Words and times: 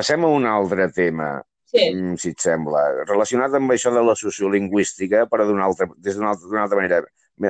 passem 0.00 0.24
a 0.24 0.32
un 0.32 0.48
altre 0.48 0.88
tema, 0.96 1.38
Sí. 1.70 1.84
mm, 1.94 2.16
si 2.18 2.32
et 2.34 2.40
sembla, 2.42 3.04
relacionat 3.06 3.52
amb 3.54 3.70
això 3.70 3.92
de 3.94 4.02
la 4.02 4.16
sociolingüística, 4.18 5.26
però 5.30 5.46
d'una 5.46 5.64
altra, 5.68 5.86
des 5.96 6.16
d'una 6.16 6.32
altra, 6.32 6.62
altra 6.64 6.80
manera. 6.80 7.04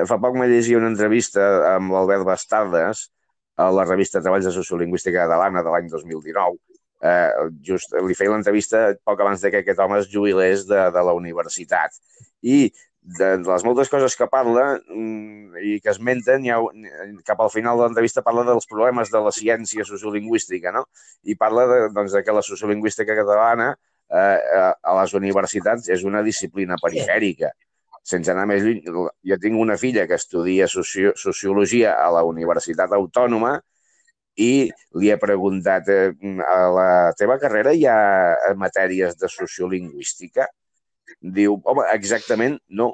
Fa 0.05 0.19
poc 0.21 0.35
me 0.37 0.47
llegia 0.47 0.77
una 0.77 0.91
entrevista 0.91 1.75
amb 1.75 1.91
l'Albert 1.91 2.23
Bastardes 2.23 3.09
a 3.57 3.71
la 3.73 3.83
revista 3.83 4.21
Treballs 4.21 4.45
de 4.45 4.53
Sociolingüística 4.53 5.23
Catalana 5.23 5.63
de 5.63 5.73
l'any 5.73 5.89
2019. 5.89 6.59
Eh, 7.01 7.49
just 7.65 7.95
li 7.97 8.13
feia 8.13 8.29
l'entrevista 8.29 8.93
poc 9.03 9.19
abans 9.19 9.41
de 9.41 9.49
que 9.49 9.63
aquest 9.63 9.79
home 9.81 9.97
es 9.99 10.07
jubilés 10.07 10.67
de, 10.69 10.83
de 10.93 11.03
la 11.07 11.15
universitat. 11.17 11.97
I 12.45 12.71
de, 13.01 13.37
de 13.41 13.47
les 13.49 13.63
moltes 13.65 13.89
coses 13.89 14.15
que 14.15 14.27
parla 14.29 14.65
mm, 14.87 15.57
i 15.65 15.79
que 15.81 15.89
esmenten, 15.93 16.45
ha, 16.53 16.59
cap 17.25 17.41
al 17.41 17.49
final 17.53 17.77
de 17.79 17.87
l'entrevista 17.87 18.21
parla 18.25 18.43
dels 18.47 18.67
problemes 18.69 19.09
de 19.11 19.21
la 19.25 19.31
ciència 19.33 19.85
sociolingüística, 19.87 20.71
no? 20.75 20.85
I 21.23 21.35
parla 21.35 21.65
de, 21.71 21.79
doncs, 21.95 22.13
de 22.13 22.21
que 22.23 22.35
la 22.35 22.43
sociolingüística 22.45 23.15
catalana 23.17 23.71
eh, 23.73 24.37
a- 24.61 24.75
a 24.83 24.95
les 25.01 25.13
universitats 25.17 25.89
és 25.89 26.03
una 26.05 26.21
disciplina 26.23 26.77
perifèrica. 26.81 27.49
Sense 28.03 28.31
anar 28.33 28.47
més 28.49 28.63
lluny, 28.65 28.81
jo 29.29 29.37
tinc 29.41 29.59
una 29.61 29.77
filla 29.77 30.07
que 30.09 30.17
estudia 30.17 30.67
socio 30.67 31.11
sociologia 31.15 31.93
a 32.01 32.09
la 32.13 32.23
Universitat 32.25 32.93
Autònoma 32.97 33.59
i 34.41 34.69
li 34.97 35.09
he 35.11 35.17
preguntat, 35.21 35.89
eh, 35.89 36.11
a 36.47 36.57
la 36.77 36.89
teva 37.17 37.37
carrera 37.41 37.73
hi 37.75 37.85
ha 37.85 38.55
matèries 38.57 39.17
de 39.19 39.29
sociolingüística? 39.29 40.47
Diu, 41.19 41.59
home, 41.63 41.83
exactament 41.93 42.59
no. 42.69 42.93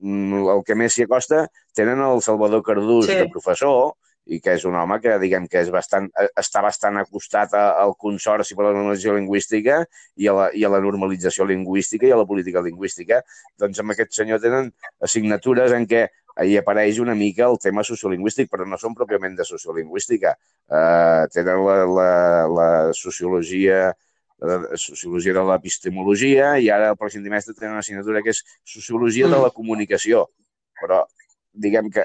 Mm, 0.00 0.44
El 0.54 0.60
que 0.64 0.76
més 0.78 0.94
s'hi 0.94 1.08
acosta 1.08 1.46
tenen 1.74 1.98
el 2.00 2.20
Salvador 2.22 2.62
Cardús 2.62 3.06
Sí. 3.06 3.14
de 3.18 3.28
professor, 3.28 3.94
i 4.28 4.40
que 4.44 4.52
és 4.52 4.64
un 4.68 4.74
home 4.76 4.98
que, 5.00 5.14
diguem, 5.18 5.46
que 5.48 5.58
és 5.62 5.70
bastant, 5.72 6.04
eh, 6.20 6.26
està 6.36 6.60
bastant 6.62 6.98
acostat 7.00 7.54
a- 7.54 7.80
al 7.80 7.94
Consorci 7.96 8.54
per 8.54 8.66
a 8.66 8.68
la 8.68 8.74
Normalització 8.76 9.14
Lingüística 9.16 9.78
i 10.16 10.28
a, 10.28 10.32
la, 10.36 10.50
i 10.52 10.64
a 10.64 10.68
la 10.68 10.80
normalització 10.84 11.46
lingüística 11.48 12.06
i 12.06 12.10
a 12.12 12.16
la 12.16 12.26
política 12.26 12.60
lingüística. 12.60 13.22
Doncs 13.58 13.80
amb 13.80 13.90
aquest 13.92 14.12
senyor 14.12 14.38
tenen 14.38 14.68
assignatures 15.00 15.72
en 15.72 15.86
què 15.86 16.08
hi 16.44 16.58
apareix 16.60 17.00
una 17.00 17.14
mica 17.14 17.46
el 17.48 17.56
tema 17.58 17.82
sociolingüístic, 17.82 18.50
però 18.50 18.66
no 18.68 18.76
són 18.76 18.94
pròpiament 18.94 19.34
de 19.34 19.44
sociolingüística. 19.48 20.36
Eh, 20.70 21.26
tenen 21.32 21.64
la, 21.64 21.78
la, 21.86 22.46
la 22.58 22.92
sociologia 22.92 23.96
la 24.38 24.76
sociologia 24.78 25.34
de 25.34 25.42
l'epistemologia 25.48 26.52
i 26.62 26.68
ara 26.70 26.92
el 26.92 26.98
pròxim 26.98 27.24
trimestre 27.24 27.54
tenen 27.56 27.74
una 27.74 27.82
assignatura 27.82 28.22
que 28.22 28.30
és 28.30 28.44
sociologia 28.64 29.28
de 29.28 29.40
la 29.42 29.50
comunicació. 29.50 30.28
Però 30.78 31.02
diguem 31.52 31.90
que, 31.90 32.04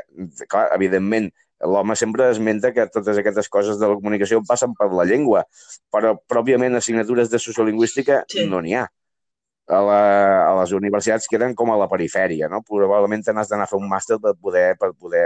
clar, 0.50 0.68
evidentment, 0.74 1.30
l'home 1.64 1.96
sempre 1.96 2.30
esmenta 2.34 2.74
que 2.74 2.88
totes 2.92 3.20
aquestes 3.22 3.48
coses 3.50 3.78
de 3.80 3.88
la 3.88 3.96
comunicació 4.00 4.42
passen 4.48 4.74
per 4.76 4.90
la 4.92 5.06
llengua, 5.06 5.46
però 5.94 6.16
pròpiament 6.28 6.76
assignatures 6.76 7.30
de 7.30 7.40
sociolingüística 7.40 8.24
Sí. 8.28 8.48
no 8.50 8.62
n'hi 8.62 8.76
ha. 8.76 8.88
A, 9.64 9.80
la, 9.80 10.00
a 10.50 10.56
les 10.60 10.74
universitats 10.76 11.30
queden 11.32 11.54
com 11.56 11.70
a 11.72 11.78
la 11.80 11.88
perifèria, 11.88 12.50
no? 12.52 12.60
Probablement 12.68 13.22
te 13.24 13.32
n'has 13.32 13.48
d'anar 13.48 13.64
a 13.64 13.72
fer 13.72 13.80
un 13.80 13.88
màster 13.88 14.18
per 14.20 14.34
poder, 14.36 14.76
per 14.76 14.92
poder 14.92 15.24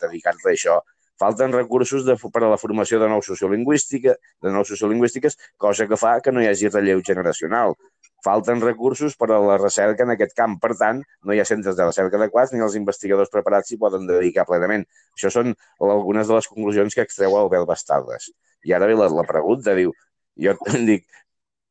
dedicar-te 0.00 0.48
a 0.48 0.54
això. 0.54 0.78
Falten 1.20 1.52
recursos 1.52 2.06
de, 2.06 2.16
per 2.16 2.42
a 2.46 2.48
la 2.48 2.56
formació 2.60 2.98
de 3.00 3.08
nous 3.12 3.26
sociolingüística, 3.28 4.14
de 4.42 4.52
nous 4.54 4.68
sociolingüístiques, 4.72 5.36
cosa 5.60 5.86
que 5.86 5.98
fa 6.00 6.14
que 6.24 6.32
no 6.32 6.40
hi 6.40 6.48
hagi 6.48 6.70
relleu 6.72 7.02
generacional. 7.04 7.76
Falten 8.24 8.60
recursos 8.64 9.16
per 9.20 9.30
a 9.32 9.40
la 9.44 9.58
recerca 9.60 10.04
en 10.06 10.14
aquest 10.14 10.32
camp. 10.36 10.56
Per 10.62 10.72
tant, 10.80 11.02
no 11.24 11.36
hi 11.36 11.40
ha 11.40 11.48
centres 11.48 11.76
de 11.76 11.84
recerca 11.84 12.16
adequats 12.20 12.54
ni 12.54 12.64
els 12.64 12.76
investigadors 12.80 13.32
preparats 13.32 13.68
s'hi 13.68 13.80
poden 13.80 14.08
dedicar 14.08 14.46
plenament. 14.48 14.86
Això 15.16 15.32
són 15.36 15.52
algunes 15.84 16.28
de 16.28 16.36
les 16.38 16.48
conclusions 16.48 16.96
que 16.96 17.04
extreu 17.04 17.36
Albert 17.36 17.68
Bastardes. 17.68 18.30
I 18.64 18.76
ara 18.76 18.88
ve 18.88 18.96
la, 18.96 19.08
la 19.20 19.24
pregunta, 19.28 19.76
diu, 19.76 19.92
jo 20.40 20.56
dic, 20.90 21.04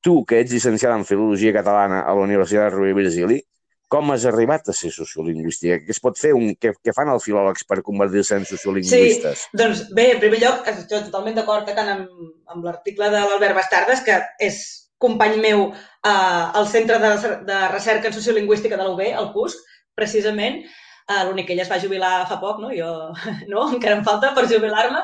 tu 0.05 0.23
que 0.25 0.41
ets 0.43 0.53
llicenciada 0.53 0.97
en 0.97 1.05
Filologia 1.09 1.53
Catalana 1.57 2.01
a 2.01 2.13
la 2.13 2.25
Universitat 2.29 2.69
de 2.69 2.75
Rovira 2.75 2.93
i 2.93 2.99
Virgili, 3.01 3.41
com 3.89 4.11
has 4.13 4.25
arribat 4.29 4.69
a 4.69 4.75
ser 4.77 4.91
sociolingüística? 4.93 5.79
Què 5.83 5.93
es 5.95 6.01
pot 6.03 6.19
fer? 6.21 6.35
Un, 6.37 6.51
què, 6.61 6.75
què 6.85 6.93
fan 6.95 7.09
els 7.09 7.25
filòlegs 7.25 7.65
per 7.69 7.81
convertir-se 7.85 8.37
en 8.37 8.45
sociolingüistes? 8.45 9.47
Doncs 9.57 9.87
bé, 9.97 10.11
en 10.15 10.19
primer 10.21 10.41
lloc, 10.43 10.67
estic 10.69 11.07
totalment 11.07 11.39
d'acord 11.39 11.71
amb, 11.73 12.05
amb 12.53 12.67
l'article 12.67 13.09
de 13.09 13.23
l'Albert 13.23 13.57
Bastardes, 13.57 14.03
que 14.05 14.19
és 14.45 14.59
company 15.01 15.39
meu 15.41 15.69
eh, 15.71 16.11
al 16.11 16.67
Centre 16.69 16.99
de, 17.01 17.15
de 17.47 17.57
Recerca 17.73 18.11
en 18.11 18.13
Sociolingüística 18.13 18.77
de 18.77 18.85
la 18.85 18.93
UB, 18.93 19.01
el 19.09 19.31
CUSC, 19.33 19.65
precisament. 19.97 20.61
Eh, 21.09 21.23
L'únic 21.25 21.49
que 21.49 21.55
ella 21.57 21.65
es 21.65 21.71
va 21.71 21.81
jubilar 21.81 22.13
fa 22.29 22.37
poc, 22.43 22.61
no? 22.61 22.69
Jo, 22.75 22.93
no? 23.51 23.65
Encara 23.73 23.97
em 23.97 24.05
falta 24.05 24.35
per 24.37 24.45
jubilar-me. 24.51 25.01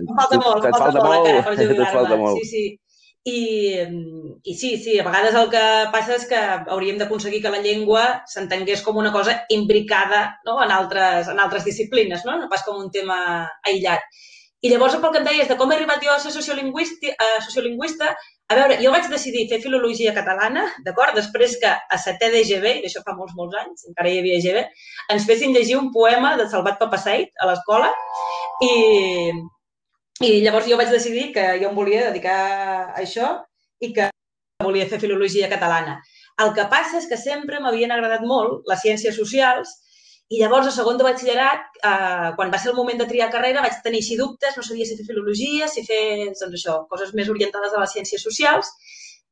Em 0.00 0.08
falta 0.16 0.40
molt, 0.40 0.64
em 0.64 0.72
Et 0.72 0.80
falta, 0.80 1.04
molt, 1.04 1.28
encara 1.28 1.44
per 1.44 1.52
falta 1.58 1.68
jubilar-me. 1.68 2.20
molt. 2.24 2.40
Sí, 2.40 2.48
sí. 2.48 2.64
I, 3.26 3.82
I 4.44 4.54
sí, 4.54 4.76
sí, 4.78 5.00
a 5.00 5.04
vegades 5.06 5.34
el 5.34 5.48
que 5.50 5.62
passa 5.90 6.14
és 6.14 6.28
que 6.30 6.38
hauríem 6.70 7.00
d'aconseguir 7.00 7.40
que 7.42 7.50
la 7.50 7.62
llengua 7.64 8.04
s'entengués 8.30 8.84
com 8.86 9.00
una 9.02 9.10
cosa 9.10 9.34
imbricada 9.50 10.38
no? 10.46 10.60
en, 10.62 10.70
altres, 10.70 11.32
en 11.32 11.42
altres 11.42 11.66
disciplines, 11.66 12.22
no? 12.28 12.36
no 12.38 12.46
pas 12.52 12.62
com 12.62 12.78
un 12.78 12.92
tema 12.94 13.18
aïllat. 13.66 14.06
I 14.62 14.70
llavors, 14.70 14.94
pel 15.02 15.12
que 15.12 15.20
em 15.20 15.26
deies 15.26 15.50
de 15.50 15.56
com 15.58 15.70
he 15.70 15.76
arribat 15.76 16.06
jo 16.06 16.14
a 16.14 16.20
ser 16.22 16.30
sociolingüista, 16.34 17.12
uh, 17.12 17.42
sociolingüista 17.48 18.12
a 18.46 18.54
veure, 18.60 18.78
jo 18.78 18.94
vaig 18.94 19.10
decidir 19.10 19.48
fer 19.50 19.58
filologia 19.62 20.14
catalana, 20.14 20.62
d'acord? 20.86 21.18
Després 21.18 21.58
que 21.62 21.70
a 21.74 21.98
setè 21.98 22.30
d'EGB, 22.30 22.76
i 22.78 22.86
això 22.86 23.02
fa 23.02 23.16
molts, 23.18 23.34
molts 23.34 23.58
anys, 23.58 23.88
encara 23.90 24.12
hi 24.12 24.20
havia 24.22 24.38
EGB, 24.38 24.62
ens 25.16 25.26
fessin 25.26 25.54
llegir 25.54 25.80
un 25.80 25.90
poema 25.94 26.36
de 26.38 26.46
Salvat 26.52 26.78
Papasseit 26.78 27.34
a 27.42 27.50
l'escola 27.50 27.90
i, 28.62 28.70
i 30.24 30.40
llavors 30.40 30.68
jo 30.68 30.78
vaig 30.80 30.92
decidir 30.92 31.32
que 31.34 31.46
jo 31.60 31.70
em 31.70 31.76
volia 31.76 32.10
dedicar 32.10 32.36
a 32.36 33.00
això 33.02 33.32
i 33.80 33.92
que 33.96 34.08
volia 34.64 34.88
fer 34.88 35.00
filologia 35.00 35.50
catalana. 35.52 35.98
El 36.40 36.52
que 36.56 36.64
passa 36.72 37.00
és 37.00 37.08
que 37.08 37.18
sempre 37.20 37.60
m'havien 37.60 37.92
agradat 37.92 38.24
molt 38.24 38.64
les 38.68 38.80
ciències 38.84 39.16
socials 39.16 39.74
i 40.28 40.40
llavors, 40.40 40.66
a 40.66 40.72
segon 40.74 40.96
de 40.98 41.04
batxillerat, 41.06 41.76
eh, 41.86 42.30
quan 42.36 42.50
va 42.50 42.58
ser 42.58 42.72
el 42.72 42.76
moment 42.76 42.98
de 42.98 43.06
triar 43.06 43.28
carrera, 43.30 43.62
vaig 43.62 43.76
tenir 43.84 44.00
així 44.02 44.16
dubtes, 44.18 44.56
no 44.56 44.64
sabia 44.66 44.86
si 44.88 44.96
fer 44.98 45.06
filologia, 45.06 45.68
si 45.70 45.84
fer, 45.86 46.00
doncs 46.32 46.56
això, 46.58 46.80
coses 46.90 47.12
més 47.14 47.30
orientades 47.30 47.76
a 47.76 47.82
les 47.84 47.94
ciències 47.94 48.24
socials, 48.26 48.72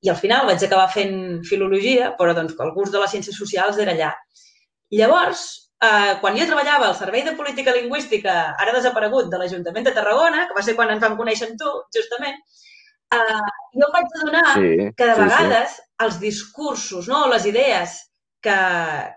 i 0.07 0.13
al 0.13 0.21
final 0.21 0.47
vaig 0.47 0.63
acabar 0.63 0.87
fent 0.93 1.43
filologia, 1.49 2.13
però 2.19 2.37
doncs 2.37 2.55
el 2.61 2.71
gust 2.77 2.95
de 2.95 3.03
les 3.03 3.11
ciències 3.11 3.37
socials 3.43 3.81
era 3.83 3.97
allà. 3.97 4.13
Llavors, 4.95 5.64
eh, 5.85 6.17
quan 6.21 6.39
jo 6.39 6.49
treballava 6.49 6.89
al 6.89 6.99
Servei 6.99 7.25
de 7.27 7.37
Política 7.39 7.75
Lingüística, 7.77 8.35
ara 8.61 8.75
desaparegut, 8.77 9.31
de 9.33 9.41
l'Ajuntament 9.41 9.87
de 9.87 9.95
Tarragona, 9.97 10.47
que 10.49 10.57
va 10.57 10.65
ser 10.67 10.77
quan 10.79 10.93
ens 10.95 11.03
vam 11.05 11.17
conèixer 11.21 11.51
amb 11.51 11.61
tu, 11.61 11.73
justament, 11.97 12.41
eh, 13.15 13.41
jo 13.77 13.89
em 13.89 13.97
vaig 13.99 14.19
adonar 14.21 14.47
Sí, 14.55 14.75
que 14.97 15.11
de 15.11 15.17
sí, 15.17 15.23
vegades 15.23 15.81
els 16.07 16.21
discursos, 16.23 17.09
no, 17.09 17.27
les 17.33 17.49
idees 17.51 17.99
que, 18.45 18.61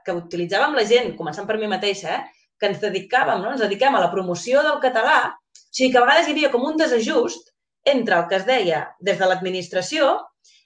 que 0.06 0.16
utilitzàvem 0.16 0.76
la 0.78 0.86
gent, 0.88 1.16
començant 1.20 1.48
per 1.50 1.58
mi 1.60 1.70
mateixa, 1.72 2.16
eh, 2.16 2.38
que 2.60 2.72
ens 2.72 2.82
dedicàvem, 2.82 3.42
no? 3.42 3.54
ens 3.54 3.64
dediquem 3.64 3.96
a 3.96 4.02
la 4.02 4.12
promoció 4.14 4.64
del 4.66 4.82
català, 4.84 5.20
o 5.30 5.78
sigui 5.78 5.92
que 5.94 6.02
a 6.02 6.06
vegades 6.06 6.28
hi 6.28 6.34
havia 6.34 6.52
com 6.54 6.66
un 6.66 6.78
desajust 6.80 7.52
entre 7.88 8.18
el 8.18 8.28
que 8.30 8.40
es 8.40 8.48
deia 8.48 8.82
des 9.00 9.20
de 9.20 9.30
l'administració 9.30 10.16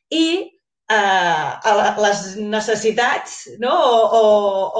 i 0.09 0.25
a 0.91 1.93
les 2.01 2.23
necessitats 2.37 3.35
no? 3.61 3.71
o, 3.71 3.99
o, 4.17 4.23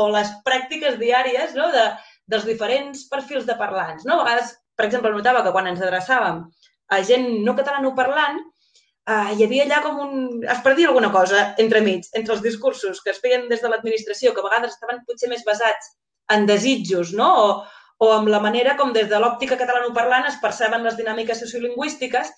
o 0.03 0.07
les 0.13 0.31
pràctiques 0.45 0.97
diàries 0.99 1.53
no? 1.57 1.69
de, 1.73 1.85
dels 2.31 2.47
diferents 2.47 3.05
perfils 3.11 3.45
de 3.47 3.57
parlants. 3.59 4.05
No? 4.07 4.19
A 4.19 4.25
vegades, 4.25 4.55
per 4.77 4.88
exemple, 4.88 5.13
notava 5.13 5.44
que 5.45 5.53
quan 5.55 5.69
ens 5.72 5.83
adreçàvem 5.83 6.44
a 6.91 7.01
gent 7.07 7.27
no 7.45 7.55
catalanoparlant, 7.57 8.39
uh, 8.41 9.31
hi 9.35 9.45
havia 9.45 9.67
allà 9.67 9.81
com 9.85 9.99
un... 10.05 10.16
es 10.44 10.63
perdia 10.66 10.89
alguna 10.91 11.11
cosa 11.13 11.51
entre 11.63 11.83
mig, 11.85 12.09
entre 12.17 12.35
els 12.35 12.43
discursos 12.43 12.99
que 13.03 13.13
es 13.13 13.22
feien 13.23 13.47
des 13.51 13.63
de 13.63 13.72
l'administració, 13.72 14.33
que 14.33 14.43
a 14.43 14.49
vegades 14.49 14.75
estaven 14.75 15.03
potser 15.07 15.31
més 15.31 15.45
basats 15.47 15.93
en 16.35 16.47
desitjos, 16.49 17.13
no? 17.16 17.29
O, 17.45 17.49
o 18.01 18.11
amb 18.16 18.31
la 18.33 18.41
manera 18.43 18.75
com 18.79 18.93
des 18.95 19.07
de 19.11 19.19
l'òptica 19.22 19.59
catalanoparlant 19.59 20.28
es 20.29 20.39
perceben 20.41 20.83
les 20.88 20.97
dinàmiques 20.97 21.39
sociolingüístiques 21.43 22.31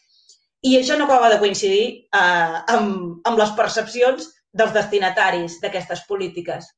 i 0.64 0.78
això 0.78 0.96
no 0.98 1.08
acaba 1.10 1.30
de 1.32 1.40
coincidir 1.42 1.86
uh, 2.16 2.62
amb, 2.76 3.20
amb 3.28 3.40
les 3.40 3.52
percepcions 3.58 4.30
dels 4.54 4.74
destinataris 4.76 5.60
d'aquestes 5.62 6.06
polítiques. 6.08 6.70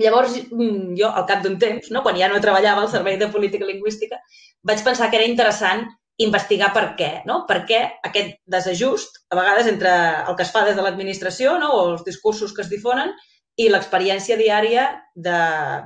Llavors, 0.00 0.34
mm, 0.50 0.96
jo, 0.98 1.10
al 1.10 1.26
cap 1.28 1.44
d'un 1.44 1.58
temps, 1.62 1.90
no, 1.94 2.02
quan 2.02 2.18
ja 2.18 2.28
no 2.30 2.40
treballava 2.42 2.82
al 2.82 2.90
Servei 2.90 3.18
de 3.20 3.30
Política 3.30 3.68
Lingüística, 3.68 4.18
vaig 4.66 4.82
pensar 4.82 5.10
que 5.10 5.20
era 5.20 5.28
interessant 5.30 5.86
investigar 6.24 6.72
per 6.74 6.84
què, 6.98 7.10
no? 7.26 7.42
Per 7.46 7.60
què 7.68 7.80
aquest 8.06 8.36
desajust, 8.50 9.22
a 9.30 9.38
vegades, 9.38 9.70
entre 9.70 9.92
el 10.28 10.36
que 10.38 10.44
es 10.46 10.52
fa 10.54 10.64
des 10.66 10.76
de 10.78 10.82
l'administració, 10.82 11.56
no? 11.58 11.72
o 11.74 11.80
els 11.92 12.04
discursos 12.06 12.54
que 12.54 12.62
es 12.62 12.70
difonen, 12.70 13.10
i 13.58 13.68
l'experiència 13.70 14.38
diària 14.38 14.88
de, 15.14 15.38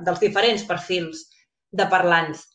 dels 0.05 0.21
diferents 0.21 0.65
perfils 0.65 1.27
de 1.73 1.85
parlants. 1.89 2.45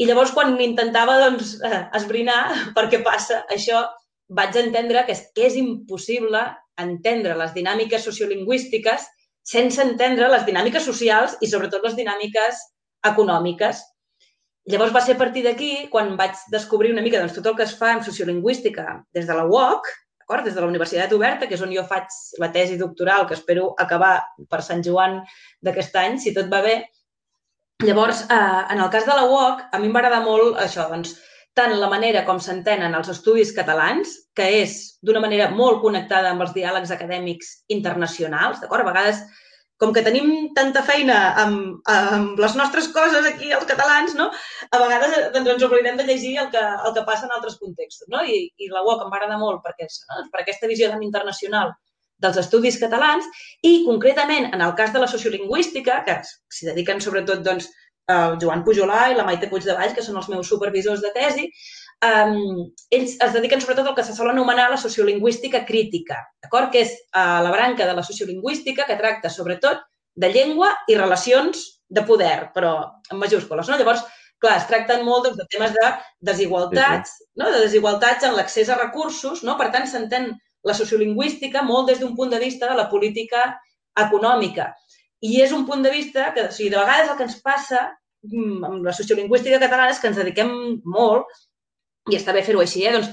I 0.00 0.06
llavors, 0.08 0.32
quan 0.34 0.54
intentava 0.62 1.18
doncs, 1.20 1.56
eh, 1.66 1.82
esbrinar 1.98 2.72
per 2.76 2.88
què 2.90 3.02
passa 3.06 3.44
això, 3.52 3.84
vaig 4.30 4.56
entendre 4.60 5.04
que 5.06 5.14
és, 5.16 5.22
que 5.34 5.46
és 5.48 5.56
impossible 5.60 6.42
entendre 6.80 7.36
les 7.38 7.54
dinàmiques 7.56 8.04
sociolingüístiques 8.06 9.06
sense 9.50 9.82
entendre 9.82 10.28
les 10.30 10.44
dinàmiques 10.46 10.84
socials 10.86 11.36
i, 11.40 11.48
sobretot, 11.50 11.82
les 11.84 11.96
dinàmiques 11.98 12.60
econòmiques. 13.10 13.80
Llavors 14.70 14.92
va 14.94 15.02
ser 15.02 15.16
a 15.16 15.20
partir 15.20 15.42
d'aquí 15.46 15.88
quan 15.90 16.14
vaig 16.20 16.36
descobrir 16.52 16.92
una 16.92 17.02
mica 17.02 17.18
doncs, 17.18 17.34
tot 17.38 17.48
el 17.50 17.56
que 17.58 17.66
es 17.66 17.74
fa 17.76 17.94
en 17.96 18.04
sociolingüística 18.06 19.00
des 19.16 19.26
de 19.26 19.36
la 19.36 19.48
UOC 19.48 19.88
d'acord? 20.30 20.44
Des 20.44 20.54
de 20.54 20.60
la 20.60 20.68
Universitat 20.68 21.12
Oberta, 21.12 21.46
que 21.46 21.54
és 21.54 21.62
on 21.62 21.72
jo 21.74 21.82
faig 21.82 22.06
la 22.38 22.50
tesi 22.52 22.78
doctoral, 22.78 23.26
que 23.26 23.34
espero 23.34 23.74
acabar 23.78 24.22
per 24.48 24.62
Sant 24.62 24.82
Joan 24.82 25.20
d'aquest 25.60 25.96
any, 25.96 26.18
si 26.18 26.32
tot 26.32 26.46
va 26.52 26.62
bé. 26.62 26.76
Llavors, 27.82 28.26
eh, 28.30 28.62
en 28.70 28.78
el 28.78 28.90
cas 28.90 29.06
de 29.06 29.14
la 29.16 29.24
UOC, 29.26 29.68
a 29.72 29.78
mi 29.78 29.86
em 29.86 29.92
va 29.92 30.00
agradar 30.00 30.22
molt 30.22 30.56
això, 30.56 30.88
doncs, 30.88 31.16
tant 31.60 31.76
la 31.76 31.90
manera 31.92 32.24
com 32.24 32.40
s'entenen 32.40 32.96
els 32.96 33.12
estudis 33.12 33.52
catalans, 33.56 34.16
que 34.36 34.48
és 34.62 34.78
d'una 35.04 35.20
manera 35.20 35.50
molt 35.52 35.82
connectada 35.84 36.32
amb 36.32 36.46
els 36.46 36.56
diàlegs 36.56 36.92
acadèmics 36.96 37.52
internacionals, 37.76 38.62
d'acord? 38.64 38.86
A 38.86 38.90
vegades 38.90 39.20
com 39.80 39.94
que 39.96 40.04
tenim 40.04 40.50
tanta 40.56 40.82
feina 40.84 41.18
amb, 41.40 41.78
amb 41.88 42.40
les 42.40 42.54
nostres 42.58 42.90
coses 42.92 43.24
aquí, 43.30 43.48
els 43.56 43.64
catalans, 43.68 44.12
no? 44.18 44.28
a 44.68 44.80
vegades 44.82 45.14
doncs, 45.36 45.52
ens 45.54 45.64
oblidem 45.64 45.96
de 45.96 46.04
llegir 46.08 46.34
el 46.42 46.50
que, 46.52 46.60
el 46.60 46.96
que 46.96 47.04
passa 47.08 47.24
en 47.24 47.32
altres 47.36 47.56
contextos. 47.62 48.08
No? 48.12 48.20
I, 48.20 48.42
i 48.60 48.68
la 48.68 48.84
UOC 48.84 49.06
em 49.06 49.14
va 49.14 49.20
agradar 49.20 49.38
molt 49.40 49.64
perquè, 49.64 49.88
no? 50.10 50.26
per 50.34 50.42
aquesta 50.42 50.68
visió 50.68 50.92
tan 50.92 51.06
internacional 51.06 51.72
dels 52.20 52.36
estudis 52.42 52.76
catalans 52.76 53.24
i, 53.64 53.80
concretament, 53.86 54.50
en 54.52 54.60
el 54.60 54.76
cas 54.76 54.92
de 54.92 55.00
la 55.00 55.08
sociolingüística, 55.08 56.02
que 56.04 56.18
s'hi 56.28 56.68
dediquen 56.68 57.00
sobretot 57.00 57.40
doncs, 57.46 57.70
el 58.14 58.38
Joan 58.42 58.64
Pujolà 58.66 59.10
i 59.10 59.18
la 59.18 59.26
Maite 59.28 59.48
Puigdevall, 59.50 59.94
que 59.96 60.04
són 60.04 60.18
els 60.20 60.28
meus 60.32 60.50
supervisors 60.50 61.02
de 61.04 61.12
tesi, 61.14 61.46
um, 62.04 62.66
ells 62.96 63.16
es 63.16 63.34
dediquen 63.36 63.62
sobretot 63.62 63.90
al 63.90 63.96
que 63.96 64.04
se 64.06 64.16
sol 64.16 64.30
anomenar 64.32 64.68
la 64.70 64.80
sociolingüística 64.80 65.64
crítica, 65.68 66.20
d'acord? 66.42 66.70
que 66.72 66.84
és 66.86 66.94
uh, 67.12 67.40
la 67.44 67.52
branca 67.54 67.86
de 67.86 67.96
la 67.96 68.06
sociolingüística 68.06 68.86
que 68.88 68.98
tracta 69.00 69.32
sobretot 69.32 69.84
de 70.20 70.32
llengua 70.32 70.72
i 70.88 70.96
relacions 70.98 71.66
de 71.88 72.02
poder, 72.06 72.50
però 72.54 72.74
en 73.10 73.18
majúscules. 73.18 73.68
No? 73.68 73.78
Llavors, 73.78 74.04
clar, 74.40 74.58
es 74.58 74.68
tracten 74.68 75.04
molt 75.06 75.26
doncs, 75.28 75.38
de 75.40 75.48
temes 75.52 75.74
de 75.76 75.88
desigualtats, 76.30 77.16
sí, 77.16 77.24
sí. 77.24 77.32
No? 77.40 77.50
de 77.52 77.64
desigualtats 77.64 78.26
en 78.26 78.36
l'accés 78.36 78.70
a 78.70 78.78
recursos, 78.78 79.44
no? 79.46 79.56
per 79.60 79.70
tant, 79.74 79.88
s'entén 79.90 80.32
la 80.66 80.76
sociolingüística 80.76 81.62
molt 81.64 81.88
des 81.88 82.00
d'un 82.00 82.14
punt 82.16 82.32
de 82.32 82.40
vista 82.40 82.68
de 82.68 82.76
la 82.76 82.88
política 82.90 83.46
econòmica. 83.98 84.70
I 85.20 85.40
és 85.44 85.52
un 85.52 85.66
punt 85.68 85.82
de 85.84 85.92
vista 85.92 86.30
que, 86.34 86.46
o 86.48 86.52
sigui, 86.52 86.70
de 86.72 86.80
vegades 86.80 87.10
el 87.10 87.16
que 87.18 87.26
ens 87.28 87.40
passa 87.44 87.88
amb 88.24 88.84
la 88.84 88.94
sociolingüística 88.96 89.60
catalana 89.62 89.94
és 89.94 90.00
que 90.00 90.10
ens 90.10 90.18
dediquem 90.20 90.50
molt 90.84 91.28
i 92.10 92.16
està 92.18 92.34
bé 92.36 92.42
fer-ho 92.44 92.62
així, 92.62 92.84
eh? 92.86 92.94
doncs, 92.96 93.10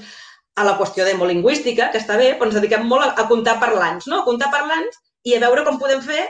a 0.58 0.64
la 0.66 0.74
qüestió 0.78 1.04
demolingüística, 1.06 1.90
que 1.92 2.00
està 2.00 2.16
bé, 2.18 2.32
però 2.34 2.48
ens 2.48 2.58
dediquem 2.58 2.88
molt 2.90 3.04
a, 3.06 3.12
a 3.22 3.28
comptar 3.30 3.58
parlants, 3.62 4.08
no? 4.10 4.20
A 4.20 4.26
comptar 4.26 4.50
parlants 4.50 4.98
i 5.28 5.36
a 5.36 5.42
veure 5.44 5.64
com 5.66 5.78
podem 5.78 6.02
fer 6.02 6.24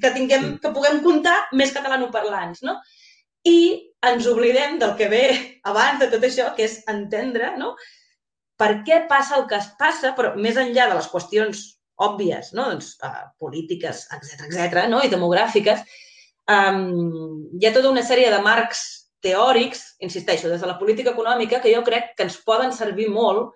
que, 0.00 0.10
tinguem, 0.14 0.54
que 0.62 0.72
puguem 0.72 1.02
comptar 1.04 1.36
més 1.52 1.74
catalanoparlants, 1.76 2.62
no? 2.64 2.78
I 3.44 3.58
ens 4.08 4.26
oblidem 4.30 4.78
del 4.80 4.94
que 4.96 5.10
ve 5.12 5.24
abans 5.68 6.00
de 6.00 6.08
tot 6.12 6.24
això, 6.24 6.48
que 6.56 6.64
és 6.64 6.80
entendre, 6.90 7.52
no? 7.60 7.74
Per 8.58 8.70
què 8.86 9.04
passa 9.10 9.36
el 9.36 9.44
que 9.50 9.58
es 9.60 9.68
passa, 9.78 10.14
però 10.16 10.32
més 10.34 10.56
enllà 10.58 10.88
de 10.88 10.96
les 10.98 11.10
qüestions 11.12 11.66
òbvies, 11.98 12.52
no? 12.54 12.68
doncs, 12.72 12.94
uh, 13.06 13.28
polítiques, 13.42 14.04
etc 14.14 14.46
etc, 14.48 14.84
no? 14.90 15.02
i 15.02 15.10
demogràfiques, 15.12 15.82
um, 16.48 17.52
hi 17.60 17.68
ha 17.68 17.74
tota 17.74 17.92
una 17.92 18.04
sèrie 18.06 18.30
de 18.32 18.40
marcs 18.44 18.84
teòrics, 19.24 19.82
insisteixo, 20.04 20.48
des 20.48 20.62
de 20.62 20.68
la 20.70 20.78
política 20.78 21.12
econòmica, 21.14 21.60
que 21.62 21.72
jo 21.74 21.82
crec 21.86 22.14
que 22.16 22.26
ens 22.26 22.38
poden 22.46 22.72
servir 22.72 23.08
molt 23.10 23.50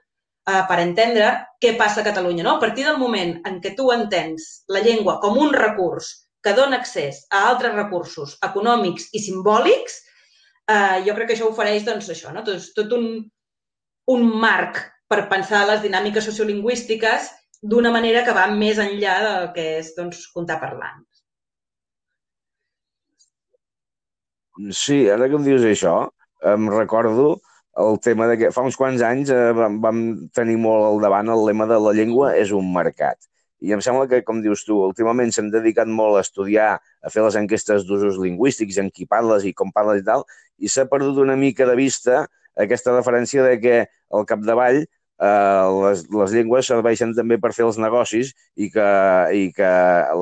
eh, 0.49 0.63
per 0.69 0.79
entendre 0.83 1.31
què 1.63 1.75
passa 1.79 2.03
a 2.03 2.07
Catalunya. 2.07 2.45
No? 2.47 2.57
A 2.57 2.63
partir 2.63 2.87
del 2.87 2.99
moment 2.99 3.37
en 3.49 3.61
què 3.63 3.75
tu 3.79 3.91
entens 3.95 4.65
la 4.69 4.83
llengua 4.83 5.21
com 5.23 5.39
un 5.39 5.53
recurs 5.55 6.11
que 6.43 6.55
dona 6.59 6.81
accés 6.83 7.23
a 7.31 7.45
altres 7.53 7.77
recursos 7.77 8.35
econòmics 8.43 9.13
i 9.15 9.23
simbòlics, 9.23 10.01
eh, 10.67 10.99
jo 11.07 11.15
crec 11.15 11.31
que 11.31 11.37
això 11.39 11.51
ofereix 11.51 11.87
doncs, 11.87 12.11
això, 12.11 12.35
no? 12.35 12.43
tot, 12.47 12.67
tot 12.75 12.97
un, 12.99 13.07
un 14.11 14.27
marc 14.43 14.83
per 15.07 15.29
pensar 15.31 15.63
les 15.69 15.83
dinàmiques 15.85 16.27
sociolingüístiques 16.27 17.31
d'una 17.63 17.93
manera 17.95 18.25
que 18.27 18.35
va 18.35 18.49
més 18.51 18.81
enllà 18.83 19.17
del 19.23 19.51
que 19.55 19.67
és 19.79 19.93
doncs, 19.95 20.27
comptar 20.35 20.59
parlant. 20.59 21.05
Sí, 24.77 25.09
ara 25.09 25.29
que 25.31 25.39
em 25.39 25.45
dius 25.47 25.63
això, 25.65 25.95
em 26.45 26.69
recordo 26.69 27.41
el 27.81 27.99
tema 28.05 28.27
de 28.29 28.37
que 28.37 28.51
fa 28.53 28.65
uns 28.67 28.77
quants 28.77 29.01
anys 29.07 29.31
eh, 29.33 29.53
vam, 29.57 29.79
vam 29.81 30.01
tenir 30.37 30.59
molt 30.61 30.85
al 30.85 31.01
davant 31.01 31.31
el 31.33 31.45
lema 31.49 31.67
de 31.71 31.79
la 31.81 31.95
llengua 31.97 32.35
és 32.37 32.53
un 32.53 32.69
mercat. 32.75 33.17
I 33.63 33.73
em 33.73 33.81
sembla 33.81 34.09
que, 34.11 34.21
com 34.27 34.43
dius 34.45 34.67
tu, 34.67 34.77
últimament 34.91 35.31
s'han 35.33 35.49
dedicat 35.55 35.89
molt 35.89 36.19
a 36.19 36.25
estudiar, 36.27 36.73
a 36.83 37.13
fer 37.15 37.23
les 37.25 37.39
enquestes 37.39 37.87
d'usos 37.89 38.19
lingüístics, 38.21 38.77
en 38.83 38.91
qui 38.91 39.07
parles 39.09 39.47
i 39.49 39.55
com 39.57 39.73
parles 39.73 40.03
i 40.03 40.05
tal, 40.05 40.27
i 40.59 40.69
s'ha 40.69 40.85
perdut 40.91 41.23
una 41.23 41.37
mica 41.39 41.65
de 41.71 41.79
vista 41.79 42.27
aquesta 42.61 42.93
referència 42.93 43.47
de 43.47 43.57
que 43.63 43.77
al 44.13 44.27
capdavall 44.29 44.83
eh, 44.83 45.65
les, 45.79 46.05
les 46.13 46.37
llengües 46.37 46.69
serveixen 46.69 47.17
també 47.17 47.39
per 47.41 47.55
fer 47.57 47.65
els 47.71 47.81
negocis 47.81 48.35
i 48.57 48.69
que, 48.75 48.91
i 49.33 49.49
que 49.57 49.73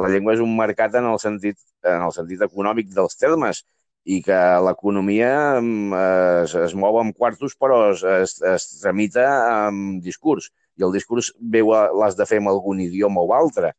la 0.04 0.12
llengua 0.12 0.36
és 0.36 0.44
un 0.44 0.54
mercat 0.54 0.94
en 1.00 1.10
el 1.10 1.18
sentit, 1.18 1.58
en 1.82 2.06
el 2.06 2.14
sentit 2.14 2.46
econòmic 2.46 2.92
dels 2.94 3.18
termes 3.18 3.64
i 4.08 4.22
que 4.24 4.38
l'economia 4.64 5.60
mm, 5.60 6.00
es, 6.44 6.54
es 6.68 6.74
mou 6.78 6.96
amb 7.00 7.16
quartos 7.16 7.56
però 7.60 7.90
es, 7.90 8.02
es, 8.02 8.38
es 8.40 8.66
tramita 8.80 9.26
amb 9.66 10.00
discurs 10.04 10.48
i 10.80 10.86
el 10.86 10.94
discurs 10.96 11.34
l'has 11.40 12.16
de 12.16 12.26
fer 12.26 12.40
amb 12.40 12.52
algun 12.52 12.80
idioma 12.80 13.20
o 13.20 13.34
altre. 13.36 13.74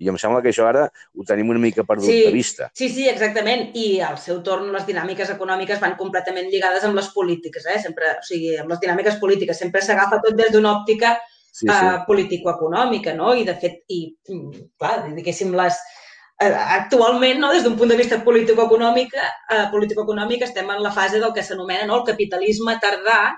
I 0.00 0.10
em 0.12 0.16
sembla 0.20 0.42
que 0.44 0.50
això 0.52 0.66
ara 0.68 0.86
ho 0.88 1.24
tenim 1.28 1.52
una 1.52 1.60
mica 1.60 1.84
perdut 1.88 2.08
sí, 2.08 2.16
de 2.26 2.32
vista. 2.32 2.68
Sí, 2.76 2.88
sí, 2.92 3.06
exactament. 3.08 3.70
I 3.76 4.00
al 4.04 4.18
seu 4.20 4.42
torn 4.44 4.68
les 4.72 4.84
dinàmiques 4.88 5.30
econòmiques 5.32 5.80
van 5.80 5.96
completament 6.00 6.50
lligades 6.52 6.84
amb 6.84 6.96
les 7.00 7.08
polítiques, 7.14 7.64
eh? 7.72 7.78
Sempre, 7.84 8.12
o 8.20 8.24
sigui, 8.24 8.54
amb 8.60 8.72
les 8.72 8.82
dinàmiques 8.82 9.16
polítiques. 9.22 9.56
Sempre 9.64 9.84
s'agafa 9.84 10.20
tot 10.24 10.36
des 10.36 10.52
d'una 10.52 10.74
òptica 10.78 11.14
sí, 11.16 11.64
sí. 11.64 11.68
Uh, 11.72 12.02
político-econòmica, 12.08 13.16
no? 13.16 13.32
I, 13.36 13.46
de 13.48 13.56
fet, 13.60 13.80
i, 13.88 14.02
mm, 14.28 14.66
clar, 14.80 14.98
diguéssim, 15.16 15.56
les, 15.56 15.80
Eh, 15.80 16.05
actualment, 16.38 17.40
no, 17.40 17.52
des 17.52 17.64
d'un 17.64 17.76
punt 17.78 17.88
de 17.88 17.96
vista 17.96 18.18
político-econòmic, 18.24 19.14
eh, 19.16 19.66
político-econòmic 19.72 20.42
estem 20.42 20.68
en 20.70 20.82
la 20.82 20.92
fase 20.92 21.20
del 21.20 21.32
que 21.32 21.42
s'anomena 21.42 21.86
no, 21.86 22.00
el 22.00 22.04
capitalisme 22.04 22.76
tardà 22.82 23.32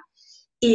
i, 0.60 0.74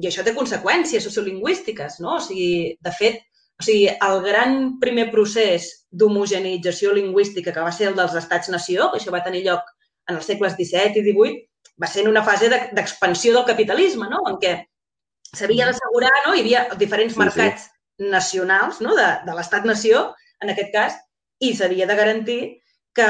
i 0.00 0.08
això 0.08 0.24
té 0.24 0.32
conseqüències 0.34 1.04
sociolingüístiques. 1.04 2.00
No? 2.00 2.16
O 2.16 2.24
sigui, 2.24 2.78
de 2.80 2.94
fet, 2.96 3.20
o 3.60 3.66
sigui, 3.66 3.90
el 3.92 4.22
gran 4.24 4.58
primer 4.80 5.10
procés 5.12 5.68
d'homogeneïtzació 5.92 6.94
lingüística 6.96 7.52
que 7.52 7.68
va 7.68 7.72
ser 7.72 7.90
el 7.90 7.98
dels 8.00 8.16
estats-nació, 8.22 8.88
que 8.90 9.00
això 9.00 9.12
va 9.12 9.24
tenir 9.24 9.44
lloc 9.44 9.68
en 10.08 10.16
els 10.16 10.26
segles 10.26 10.56
XVII 10.56 10.96
i 10.96 11.04
XVIII, 11.04 11.38
va 11.82 11.88
ser 11.88 12.02
en 12.04 12.10
una 12.10 12.24
fase 12.24 12.48
d'expansió 12.48 13.36
del 13.36 13.46
capitalisme, 13.48 14.08
no? 14.08 14.24
en 14.28 14.40
què 14.40 14.56
s'havia 15.36 15.68
d'assegurar, 15.68 16.12
no? 16.26 16.34
hi 16.34 16.42
havia 16.44 16.66
diferents 16.80 17.16
mercats 17.20 17.68
sí, 17.68 17.70
sí. 18.00 18.10
nacionals 18.12 18.80
no? 18.84 18.96
de, 18.96 19.08
de 19.26 19.36
l'estat-nació, 19.36 20.08
en 20.42 20.52
aquest 20.52 20.72
cas, 20.74 20.98
i 21.42 21.52
s'havia 21.58 21.88
de 21.90 21.96
garantir 21.98 22.40
que, 22.96 23.08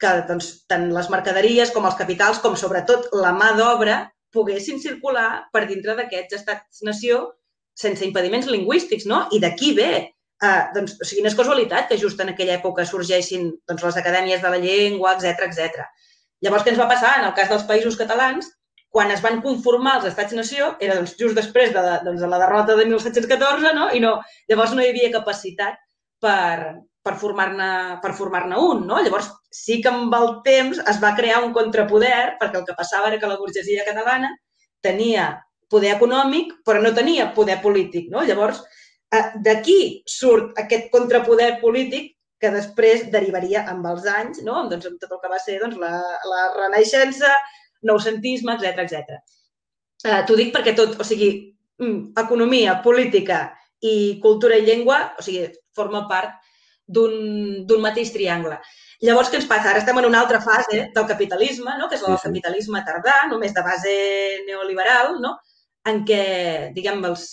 que 0.00 0.12
doncs, 0.28 0.48
tant 0.70 0.88
les 0.94 1.10
mercaderies 1.12 1.72
com 1.74 1.86
els 1.86 1.98
capitals, 1.98 2.40
com 2.44 2.56
sobretot 2.56 3.10
la 3.16 3.32
mà 3.36 3.52
d'obra, 3.58 4.00
poguessin 4.34 4.80
circular 4.80 5.46
per 5.52 5.66
dintre 5.68 5.96
d'aquests 5.98 6.40
estats-nació 6.40 7.20
sense 7.80 8.04
impediments 8.06 8.48
lingüístics, 8.50 9.06
no? 9.10 9.26
I 9.32 9.40
d'aquí 9.42 9.74
ve. 9.76 9.90
Eh, 10.40 10.62
doncs, 10.74 10.94
o 10.96 11.06
sigui, 11.06 11.22
no 11.24 11.28
és 11.28 11.36
casualitat 11.36 11.90
que 11.90 11.98
just 12.00 12.20
en 12.22 12.32
aquella 12.32 12.56
època 12.56 12.86
sorgeixin 12.88 13.50
doncs, 13.68 13.84
les 13.84 13.98
acadèmies 14.00 14.40
de 14.42 14.52
la 14.52 14.60
llengua, 14.62 15.16
etc 15.16 15.44
etc. 15.48 15.84
Llavors, 16.44 16.64
què 16.64 16.72
ens 16.72 16.80
va 16.80 16.88
passar 16.88 17.18
en 17.18 17.28
el 17.28 17.36
cas 17.36 17.50
dels 17.52 17.66
països 17.68 17.98
catalans? 18.00 18.48
Quan 18.90 19.12
es 19.14 19.20
van 19.22 19.42
conformar 19.44 19.98
els 19.98 20.08
estats-nació, 20.08 20.72
era 20.82 20.96
doncs, 20.96 21.12
just 21.20 21.36
després 21.38 21.74
de, 21.76 21.82
doncs, 22.06 22.22
de 22.24 22.30
la 22.30 22.40
derrota 22.40 22.74
de 22.78 22.88
1714, 22.88 23.74
no? 23.76 23.90
I 23.94 24.00
no, 24.02 24.16
llavors 24.50 24.72
no 24.74 24.82
hi 24.82 24.88
havia 24.90 25.12
capacitat 25.14 25.76
per, 26.24 26.80
per 27.02 27.14
formar-ne 27.20 27.70
per 28.02 28.12
formar-ne 28.16 28.58
un, 28.60 28.84
no? 28.88 29.00
Llavors, 29.04 29.30
sí 29.50 29.80
que 29.82 29.92
amb 29.92 30.14
el 30.16 30.34
temps 30.46 30.80
es 30.92 31.00
va 31.02 31.14
crear 31.16 31.40
un 31.44 31.54
contrapoder, 31.56 32.36
perquè 32.40 32.60
el 32.60 32.66
que 32.68 32.76
passava 32.76 33.08
era 33.08 33.20
que 33.20 33.30
la 33.30 33.38
burgesia 33.40 33.86
catalana 33.88 34.30
tenia 34.84 35.30
poder 35.70 35.94
econòmic, 35.96 36.58
però 36.66 36.82
no 36.82 36.92
tenia 36.94 37.30
poder 37.34 37.60
polític, 37.62 38.10
no? 38.12 38.24
Llavors, 38.26 38.60
eh, 39.14 39.26
d'aquí 39.46 40.02
surt 40.06 40.58
aquest 40.60 40.90
contrapoder 40.94 41.52
polític 41.62 42.16
que 42.40 42.50
després 42.54 43.08
derivaria 43.12 43.66
amb 43.68 43.86
els 43.90 44.06
anys, 44.08 44.40
no? 44.46 44.64
doncs, 44.70 44.88
amb 44.88 45.00
tot 45.00 45.12
el 45.12 45.20
que 45.22 45.30
va 45.30 45.38
ser 45.42 45.58
doncs, 45.60 45.76
la, 45.80 45.92
la 46.32 46.44
renaixença, 46.56 47.30
noucentisme, 47.86 48.56
etc 48.56 48.84
etc. 48.86 49.18
Eh, 50.08 50.20
T'ho 50.26 50.36
dic 50.38 50.54
perquè 50.54 50.72
tot, 50.76 50.96
o 51.00 51.06
sigui, 51.06 51.30
mm, 51.82 52.14
economia, 52.24 52.78
política 52.84 53.42
i 53.84 54.18
cultura 54.24 54.56
i 54.56 54.64
llengua, 54.64 55.02
o 55.20 55.24
sigui, 55.24 55.50
forma 55.76 56.06
part 56.08 56.38
d'un 56.90 57.82
mateix 57.82 58.12
triangle. 58.14 58.58
Llavors, 59.06 59.30
què 59.32 59.38
ens 59.40 59.48
passa? 59.48 59.70
Ara 59.70 59.80
estem 59.80 59.96
en 59.96 60.08
una 60.10 60.20
altra 60.20 60.40
fase 60.44 60.82
del 60.94 61.06
capitalisme, 61.08 61.76
no? 61.78 61.88
que 61.88 61.96
és 61.96 62.02
el 62.04 62.12
sí, 62.12 62.18
sí. 62.20 62.28
capitalisme 62.28 62.82
tardà, 62.84 63.22
només 63.30 63.54
de 63.56 63.64
base 63.64 63.94
neoliberal, 64.48 65.14
no? 65.24 65.38
en 65.88 66.02
què, 66.08 66.24
diguem, 66.76 67.00
els, 67.08 67.24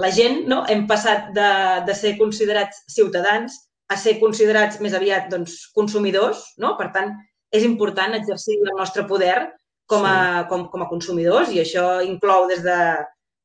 la 0.00 0.10
gent 0.14 0.46
no? 0.48 0.62
hem 0.70 0.86
passat 0.88 1.28
de, 1.36 1.50
de 1.84 1.96
ser 1.98 2.14
considerats 2.20 2.80
ciutadans 2.94 3.58
a 3.92 3.98
ser 4.00 4.16
considerats 4.22 4.80
més 4.80 4.96
aviat 4.96 5.28
doncs, 5.32 5.58
consumidors. 5.76 6.40
No? 6.62 6.72
Per 6.80 6.88
tant, 6.94 7.12
és 7.54 7.66
important 7.68 8.16
exercir 8.16 8.56
el 8.62 8.72
nostre 8.78 9.04
poder 9.10 9.36
com 9.90 10.06
a, 10.08 10.16
sí. 10.16 10.48
com, 10.50 10.64
com 10.72 10.82
a 10.86 10.88
consumidors 10.88 11.52
i 11.52 11.60
això 11.60 12.00
inclou 12.06 12.48
des 12.48 12.64
de 12.64 12.78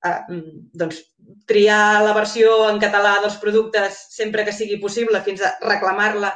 eh, 0.05 0.41
doncs, 0.81 1.01
triar 1.49 2.03
la 2.05 2.13
versió 2.17 2.69
en 2.69 2.79
català 2.81 3.17
dels 3.23 3.37
productes 3.41 3.97
sempre 4.15 4.45
que 4.45 4.55
sigui 4.55 4.79
possible 4.81 5.21
fins 5.25 5.43
a 5.45 5.55
reclamar-la 5.65 6.33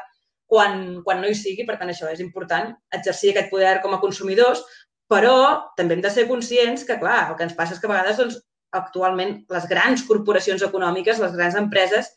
quan, 0.50 1.02
quan 1.06 1.22
no 1.22 1.30
hi 1.30 1.36
sigui. 1.38 1.66
Per 1.68 1.78
tant, 1.80 1.92
això 1.92 2.10
és 2.12 2.22
important, 2.24 2.74
exercir 2.94 3.34
aquest 3.34 3.52
poder 3.54 3.80
com 3.86 3.96
a 3.96 4.02
consumidors, 4.02 4.64
però 5.10 5.36
també 5.78 5.98
hem 5.98 6.04
de 6.04 6.12
ser 6.14 6.28
conscients 6.30 6.86
que, 6.88 7.00
clar, 7.02 7.30
el 7.30 7.38
que 7.38 7.48
ens 7.48 7.56
passa 7.58 7.76
és 7.76 7.82
que 7.82 7.90
a 7.90 7.94
vegades 7.94 8.20
doncs, 8.22 8.42
actualment 8.74 9.36
les 9.54 9.66
grans 9.70 10.02
corporacions 10.08 10.64
econòmiques, 10.66 11.20
les 11.22 11.36
grans 11.38 11.58
empreses, 11.60 12.10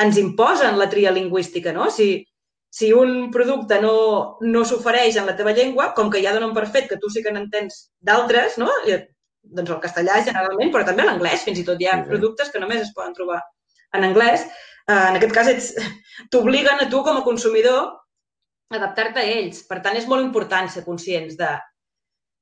ens 0.00 0.18
imposen 0.20 0.76
la 0.80 0.88
tria 0.92 1.12
lingüística, 1.12 1.72
no? 1.76 1.88
Si, 1.92 2.10
si 2.72 2.90
un 2.96 3.30
producte 3.34 3.80
no, 3.82 3.94
no 4.40 4.64
s'ofereix 4.64 5.16
en 5.20 5.28
la 5.28 5.36
teva 5.36 5.54
llengua, 5.56 5.90
com 5.96 6.12
que 6.12 6.22
ja 6.24 6.34
donen 6.36 6.52
per 6.56 6.68
fet 6.68 6.88
que 6.90 7.00
tu 7.00 7.10
sí 7.12 7.24
que 7.24 7.32
n'entens 7.32 7.86
d'altres, 8.04 8.58
no? 8.60 8.70
Doncs 9.42 9.72
el 9.72 9.80
castellà 9.82 10.20
generalment, 10.26 10.72
però 10.74 10.84
també 10.86 11.06
l'anglès, 11.06 11.46
fins 11.46 11.60
i 11.60 11.64
tot 11.66 11.80
hi 11.80 11.88
ha 11.88 11.96
sí, 11.96 12.04
sí. 12.04 12.10
productes 12.10 12.52
que 12.52 12.60
només 12.62 12.84
es 12.84 12.92
poden 12.96 13.16
trobar 13.16 13.40
en 13.96 14.06
anglès. 14.10 14.46
Uh, 14.86 15.10
en 15.12 15.18
aquest 15.18 15.34
cas, 15.34 15.72
t'obliguen 16.32 16.84
a 16.84 16.88
tu 16.92 17.02
com 17.06 17.18
a 17.18 17.26
consumidor 17.26 17.82
a 18.70 18.78
adaptar-te 18.78 19.22
a 19.22 19.34
ells. 19.38 19.64
Per 19.68 19.80
tant, 19.84 19.98
és 19.98 20.08
molt 20.10 20.24
important 20.26 20.70
ser 20.70 20.86
conscients 20.86 21.36
de 21.40 21.50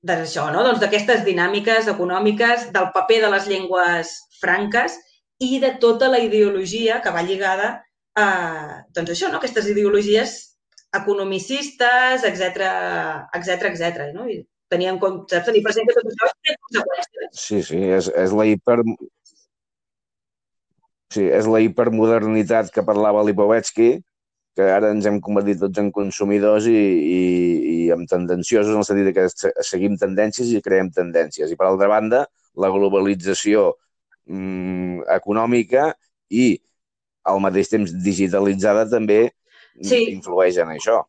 d'això, 0.09 0.45
no? 0.55 0.63
doncs 0.63 0.79
d'aquestes 0.79 1.25
dinàmiques 1.27 1.89
econòmiques, 1.91 2.69
del 2.75 2.91
paper 2.95 3.17
de 3.25 3.31
les 3.33 3.49
llengües 3.51 4.13
franques 4.39 4.95
i 5.43 5.59
de 5.59 5.73
tota 5.83 6.07
la 6.13 6.21
ideologia 6.23 7.01
que 7.03 7.11
va 7.11 7.25
lligada 7.27 7.73
a 8.15 8.27
doncs 8.95 9.11
això, 9.11 9.33
no? 9.33 9.41
aquestes 9.41 9.67
ideologies 9.73 10.37
economicistes, 10.95 12.23
etc 12.31 12.69
etc 13.35 13.73
etc. 13.73 14.07
no? 14.15 14.29
I 14.31 14.39
tenir 14.73 14.91
en 14.93 14.99
compte, 15.03 15.35
saps? 15.35 15.49
Tenir 15.49 15.63
present 15.65 15.89
que 15.89 15.97
tot 15.97 16.11
això 16.11 16.29
té 16.45 16.57
conseqüències. 16.67 17.31
Sí, 17.45 17.63
sí, 17.71 17.81
és, 17.99 18.11
és 18.25 18.35
la 18.37 18.47
hiper... 18.51 18.79
Sí, 21.15 21.25
és 21.25 21.49
la 21.49 21.63
hipermodernitat 21.65 22.69
que 22.75 22.85
parlava 22.85 23.25
Lipovetsky, 23.25 23.89
que 24.59 24.67
ara 24.75 24.91
ens 24.93 25.07
hem 25.09 25.21
convertit 25.25 25.61
tots 25.63 25.81
en 25.81 25.89
consumidors 25.95 26.67
i, 26.69 26.77
i, 26.77 27.21
i 27.73 27.77
en 27.95 28.05
tendenciosos 28.11 28.75
en 28.75 28.83
el 28.83 28.87
sentit 28.87 29.15
que 29.17 29.27
seguim 29.65 29.97
tendències 30.01 30.51
i 30.53 30.63
creem 30.65 30.91
tendències. 30.93 31.49
I, 31.49 31.57
per 31.57 31.69
altra 31.69 31.89
banda, 31.89 32.25
la 32.59 32.71
globalització 32.75 33.71
mm, 34.27 35.07
econòmica 35.15 35.93
i, 36.35 36.51
al 37.31 37.41
mateix 37.45 37.71
temps, 37.73 37.95
digitalitzada 38.05 38.85
també 38.91 39.21
sí. 39.81 40.03
influeix 40.13 40.59
en 40.61 40.75
això. 40.75 41.01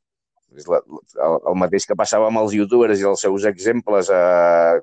És 0.57 0.65
la, 0.69 0.79
el, 0.81 1.37
el 1.51 1.57
mateix 1.61 1.85
que 1.85 1.97
passava 1.97 2.29
amb 2.29 2.41
els 2.41 2.55
youtubers 2.57 3.01
i 3.01 3.07
els 3.09 3.21
seus 3.25 3.45
exemples 3.49 4.09
eh, 4.09 4.73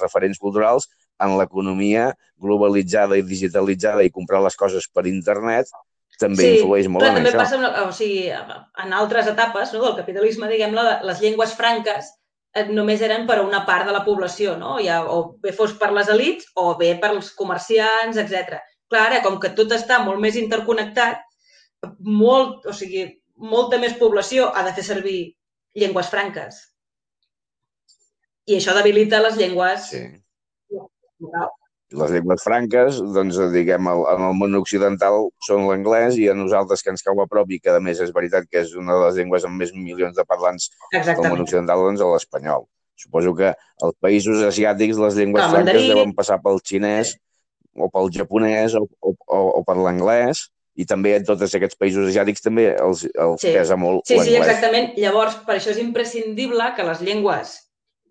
referents 0.00 0.40
culturals 0.40 0.88
en 1.20 1.36
l'economia 1.36 2.10
globalitzada 2.40 3.18
i 3.20 3.26
digitalitzada 3.26 4.06
i 4.06 4.12
comprar 4.14 4.40
les 4.44 4.56
coses 4.56 4.88
per 4.88 5.04
internet 5.10 5.68
també 6.20 6.44
sí, 6.44 6.56
influeix 6.60 6.88
molt 6.92 7.06
en 7.06 7.16
també 7.16 7.32
això. 7.32 7.40
Passa, 7.40 7.84
o 7.86 7.92
sigui, 7.96 8.28
en 8.30 8.96
altres 8.96 9.28
etapes 9.30 9.72
no, 9.74 9.84
del 9.86 9.96
capitalisme, 10.00 10.50
diguem 10.50 10.76
les 10.76 11.22
llengües 11.22 11.54
franques 11.56 12.10
eh, 12.54 12.66
només 12.68 13.00
eren 13.06 13.26
per 13.28 13.38
a 13.40 13.46
una 13.46 13.62
part 13.68 13.88
de 13.88 13.94
la 13.96 14.04
població, 14.06 14.56
no? 14.60 14.76
Ja, 14.84 15.00
o 15.08 15.36
bé 15.42 15.54
fos 15.56 15.76
per 15.80 15.92
les 15.96 16.10
elites 16.12 16.50
o 16.60 16.74
bé 16.80 16.92
per 17.00 17.14
als 17.14 17.32
comerciants, 17.38 18.20
etc. 18.20 18.60
Clar, 18.90 19.22
com 19.24 19.38
que 19.40 19.52
tot 19.56 19.72
està 19.76 20.00
molt 20.04 20.20
més 20.22 20.36
interconnectat, 20.40 21.24
molt, 22.04 22.66
o 22.68 22.76
sigui, 22.76 23.06
molta 23.40 23.78
més 23.80 23.96
població 23.98 24.50
ha 24.54 24.64
de 24.66 24.74
fer 24.76 24.84
servir 24.86 25.20
llengües 25.76 26.10
franques. 26.12 26.60
I 28.50 28.58
això 28.58 28.74
debilita 28.76 29.22
les 29.22 29.38
llengües 29.38 29.90
sí. 29.92 30.04
Les 31.90 32.12
llengües 32.14 32.42
franques, 32.46 33.00
doncs, 33.14 33.38
diguem, 33.50 33.88
en 33.90 34.24
el 34.28 34.34
món 34.38 34.54
occidental 34.60 35.24
són 35.42 35.64
l'anglès 35.66 36.14
i 36.22 36.28
a 36.30 36.36
nosaltres 36.38 36.84
que 36.86 36.92
ens 36.94 37.02
cau 37.02 37.18
a 37.18 37.26
prop 37.30 37.50
i 37.50 37.58
que, 37.58 37.72
a 37.74 37.82
més, 37.82 37.98
és 38.04 38.12
veritat 38.14 38.46
que 38.46 38.62
és 38.62 38.76
una 38.78 38.94
de 38.94 39.08
les 39.08 39.18
llengües 39.18 39.46
amb 39.48 39.58
més 39.58 39.72
milions 39.74 40.14
de 40.14 40.24
parlants 40.28 40.68
Exactament. 40.92 41.24
del 41.24 41.34
món 41.34 41.42
occidental, 41.42 41.82
doncs, 41.88 42.04
l'espanyol. 42.12 42.68
Suposo 43.00 43.34
que 43.34 43.50
als 43.82 43.98
països 44.06 44.44
asiàtics 44.46 45.02
les 45.02 45.18
llengües 45.18 45.42
no, 45.42 45.50
franques 45.50 45.74
mandarí... 45.74 45.90
deuen 45.90 46.14
passar 46.14 46.38
pel 46.44 46.62
xinès 46.62 47.16
o 47.74 47.90
pel 47.90 48.10
japonès 48.14 48.78
o, 48.78 48.84
o, 49.00 49.14
o, 49.26 49.42
o 49.58 49.64
per 49.66 49.78
l'anglès 49.80 50.46
i 50.80 50.86
també 50.88 51.14
en 51.18 51.26
tots 51.28 51.44
aquests 51.44 51.78
països 51.80 52.08
asiàtics 52.08 52.44
també 52.44 52.70
els, 52.72 53.04
els 53.10 53.42
sí. 53.42 53.52
pesa 53.52 53.76
molt 53.80 54.06
Sí, 54.08 54.18
sí, 54.24 54.36
exactament. 54.38 54.94
Llavors, 55.00 55.36
per 55.46 55.58
això 55.58 55.74
és 55.74 55.82
imprescindible 55.82 56.70
que 56.76 56.86
les 56.86 57.02
llengües 57.04 57.56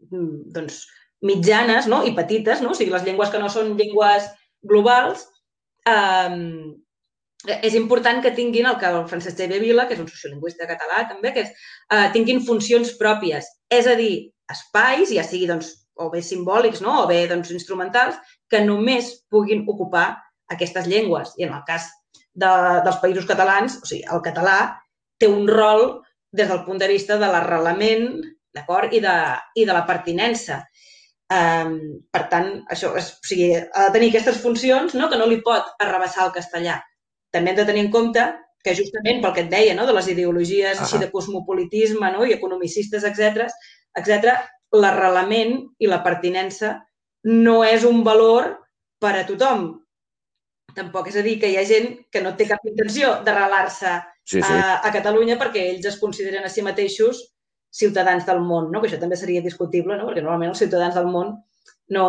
mm, 0.10 0.52
doncs, 0.56 0.84
mitjanes 1.26 1.90
no? 1.92 2.04
i 2.08 2.14
petites, 2.18 2.62
no? 2.64 2.76
o 2.76 2.78
sigui, 2.78 2.94
les 2.94 3.08
llengües 3.08 3.34
que 3.34 3.42
no 3.42 3.50
són 3.52 3.74
llengües 3.80 4.30
globals, 4.70 5.26
eh, 5.90 6.38
és 7.64 7.76
important 7.80 8.22
que 8.24 8.36
tinguin 8.36 8.68
el 8.68 8.80
que 8.80 8.88
el 8.92 9.06
Francesc 9.08 9.40
Xavier 9.40 9.62
Vila, 9.64 9.88
que 9.88 9.96
és 9.96 10.02
un 10.04 10.10
sociolingüista 10.12 10.68
català 10.70 11.06
també, 11.10 11.34
que 11.36 11.46
és, 11.48 11.54
eh, 11.92 12.08
tinguin 12.16 12.44
funcions 12.46 12.96
pròpies, 13.00 13.48
és 13.72 13.88
a 13.88 13.96
dir, 14.00 14.30
espais, 14.52 15.14
ja 15.16 15.24
sigui 15.24 15.48
doncs, 15.48 15.74
o 16.00 16.10
bé 16.12 16.22
simbòlics 16.24 16.82
no? 16.84 17.04
o 17.04 17.08
bé 17.08 17.26
doncs, 17.28 17.52
instrumentals, 17.52 18.20
que 18.52 18.62
només 18.64 19.12
puguin 19.32 19.66
ocupar 19.68 20.14
aquestes 20.52 20.88
llengües. 20.88 21.34
I 21.38 21.48
en 21.48 21.56
el 21.58 21.64
cas 21.68 21.90
de, 22.42 22.52
dels 22.86 23.00
països 23.04 23.28
catalans, 23.30 23.80
o 23.82 23.90
sigui, 23.90 24.04
el 24.08 24.24
català 24.26 24.58
té 25.20 25.30
un 25.30 25.48
rol 25.50 26.02
des 26.32 26.50
del 26.50 26.64
punt 26.66 26.80
de 26.82 26.90
vista 26.92 27.18
de 27.20 27.30
l'arrelament 27.32 28.12
d'acord 28.56 28.94
i, 28.94 29.02
de, 29.04 29.16
i 29.56 29.66
de 29.66 29.76
la 29.76 29.86
pertinença. 29.88 30.62
Um, 31.30 31.76
per 32.10 32.24
tant, 32.32 32.48
això 32.74 32.96
és, 32.98 33.12
o 33.20 33.28
sigui, 33.30 33.50
ha 33.54 33.88
de 33.88 33.94
tenir 33.94 34.10
aquestes 34.10 34.40
funcions 34.42 34.96
no? 34.98 35.10
que 35.10 35.18
no 35.20 35.28
li 35.30 35.42
pot 35.46 35.76
arrabassar 35.84 36.26
el 36.26 36.36
castellà. 36.38 36.80
També 37.34 37.52
hem 37.52 37.60
de 37.60 37.68
tenir 37.68 37.84
en 37.86 37.92
compte 37.94 38.24
que 38.66 38.74
justament 38.76 39.22
pel 39.22 39.36
que 39.36 39.44
et 39.46 39.52
deia, 39.52 39.76
no? 39.78 39.86
de 39.86 39.94
les 39.94 40.08
ideologies 40.10 40.78
uh 40.78 40.80
-huh. 40.80 40.88
així 40.88 40.98
de 40.98 41.12
cosmopolitisme 41.12 42.12
no? 42.12 42.26
i 42.26 42.34
economicistes, 42.34 43.04
etc 43.04 43.52
etc, 43.98 44.38
l'arrelament 44.76 45.58
i 45.82 45.90
la 45.90 46.02
pertinença 46.06 46.78
no 47.30 47.62
és 47.66 47.86
un 47.88 48.04
valor 48.06 48.52
per 49.02 49.16
a 49.18 49.26
tothom. 49.28 49.72
Tampoc 50.76 51.10
és 51.12 51.18
a 51.20 51.24
dir 51.26 51.38
que 51.42 51.50
hi 51.50 51.58
ha 51.60 51.66
gent 51.68 51.92
que 52.14 52.22
no 52.24 52.36
té 52.38 52.48
cap 52.50 52.66
intenció 52.68 53.16
d'arrelar-se 53.26 53.94
sí, 54.24 54.40
sí. 54.42 54.44
a, 54.44 54.80
a 54.86 54.92
Catalunya 54.94 55.38
perquè 55.42 55.66
ells 55.72 55.88
es 55.92 56.00
consideren 56.02 56.46
a 56.46 56.52
si 56.54 56.66
mateixos 56.66 57.22
ciutadans 57.70 58.26
del 58.26 58.42
món, 58.42 58.72
no? 58.72 58.82
que 58.82 58.90
això 58.90 59.00
també 59.02 59.18
seria 59.18 59.46
discutible, 59.46 59.98
no? 59.98 60.10
perquè 60.10 60.24
normalment 60.24 60.54
els 60.54 60.62
ciutadans 60.64 60.98
del 60.98 61.10
món 61.10 61.36
no, 61.96 62.06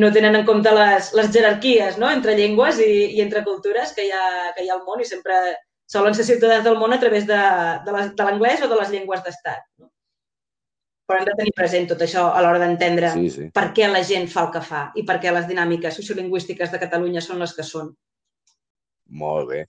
no 0.00 0.12
tenen 0.12 0.38
en 0.40 0.46
compte 0.48 0.72
les, 0.72 1.12
les 1.16 1.32
jerarquies 1.32 1.98
no? 2.00 2.10
entre 2.12 2.36
llengües 2.38 2.80
i, 2.84 2.92
i 3.16 3.24
entre 3.24 3.44
cultures 3.44 3.92
que 3.96 4.06
hi, 4.06 4.12
ha, 4.12 4.52
que 4.56 4.64
hi 4.64 4.70
ha 4.70 4.76
al 4.78 4.84
món 4.88 5.04
i 5.04 5.08
sempre 5.08 5.36
solen 5.86 6.16
ser 6.16 6.26
ciutadans 6.28 6.64
del 6.66 6.78
món 6.80 6.92
a 6.92 7.00
través 7.00 7.28
de, 7.28 7.42
de 7.86 8.24
l'anglès 8.24 8.64
o 8.64 8.70
de 8.72 8.80
les 8.80 8.90
llengües 8.94 9.22
d'estat. 9.24 9.62
No? 9.78 9.90
Però 11.06 11.20
hem 11.20 11.28
de 11.28 11.36
tenir 11.38 11.52
present 11.54 11.86
tot 11.90 12.00
això 12.02 12.24
a 12.34 12.40
l'hora 12.42 12.58
d'entendre 12.62 13.12
sí, 13.14 13.28
sí. 13.30 13.44
per 13.54 13.68
què 13.76 13.86
la 13.90 14.02
gent 14.06 14.26
fa 14.32 14.46
el 14.46 14.52
que 14.56 14.62
fa 14.68 14.82
i 14.98 15.04
per 15.06 15.20
què 15.22 15.34
les 15.34 15.46
dinàmiques 15.46 15.94
sociolingüístiques 16.00 16.72
de 16.72 16.80
Catalunya 16.82 17.22
són 17.22 17.42
les 17.44 17.54
que 17.54 17.66
són. 17.66 17.92
Molt 19.22 19.52
bé. 19.52 19.66